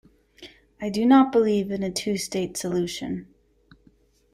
I 0.81 0.89
do 0.89 1.05
not 1.05 1.31
believe 1.31 1.69
in 1.69 1.83
a 1.83 1.91
two-state 1.91 2.57
solution. 2.57 3.27